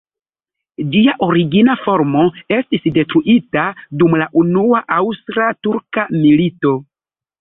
Ĝia 0.93 1.11
origina 1.25 1.75
formo 1.81 2.23
estis 2.57 2.87
detruita 2.95 3.67
dum 4.03 4.17
la 4.23 4.29
Unua 4.45 4.81
Aŭstra-Turka 4.99 6.07
milito. 6.19 6.73